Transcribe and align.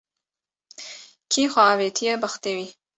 Kî 1.31 1.43
xwe 1.53 1.63
avitiye 1.73 2.13
bextê 2.21 2.51
wî 2.57 2.67